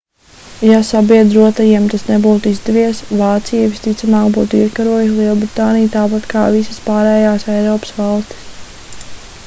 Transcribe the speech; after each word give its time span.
ja 0.67 0.77
sabiedrotajiem 0.85 1.83
tas 1.91 2.05
nebūtu 2.07 2.53
izdevies 2.55 3.01
vācija 3.19 3.67
visticamāk 3.73 4.31
būtu 4.37 4.61
iekarojusi 4.61 5.17
lielbritāniju 5.19 5.91
tāpat 5.97 6.25
kā 6.33 6.47
visas 6.57 6.79
pārējās 6.87 7.45
eiropas 7.59 7.93
valstis 7.99 8.49